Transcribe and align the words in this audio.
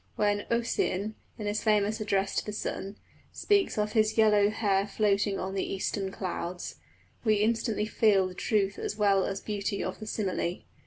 When 0.15 0.47
Ossian, 0.49 1.13
in 1.37 1.45
his 1.45 1.61
famous 1.63 2.01
address 2.01 2.35
to 2.37 2.45
the 2.47 2.53
sun, 2.53 2.95
speaks 3.31 3.77
of 3.77 3.91
his 3.91 4.17
yellow 4.17 4.49
hair 4.49 4.87
floating 4.87 5.39
on 5.39 5.53
the 5.53 5.63
eastern 5.63 6.11
clouds, 6.11 6.77
we 7.23 7.35
instantly 7.35 7.85
feel 7.85 8.27
the 8.27 8.33
truth 8.33 8.79
as 8.79 8.97
well 8.97 9.25
as 9.25 9.41
beauty 9.41 9.83
of 9.83 9.99
the 9.99 10.07
simile. 10.07 10.61